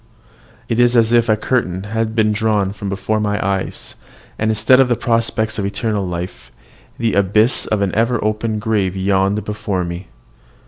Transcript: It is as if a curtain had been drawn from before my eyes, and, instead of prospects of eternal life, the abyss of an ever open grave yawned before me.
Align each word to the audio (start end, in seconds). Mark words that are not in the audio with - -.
It 0.67 0.79
is 0.79 0.97
as 0.97 1.13
if 1.13 1.29
a 1.29 1.37
curtain 1.37 1.83
had 1.83 2.15
been 2.15 2.31
drawn 2.31 2.73
from 2.73 2.89
before 2.89 3.19
my 3.19 3.39
eyes, 3.45 3.93
and, 4.39 4.49
instead 4.49 4.79
of 4.79 4.99
prospects 4.99 5.59
of 5.59 5.65
eternal 5.67 6.07
life, 6.07 6.51
the 6.97 7.13
abyss 7.13 7.67
of 7.67 7.81
an 7.83 7.93
ever 7.93 8.17
open 8.23 8.57
grave 8.57 8.95
yawned 8.95 9.45
before 9.45 9.83
me. 9.83 10.07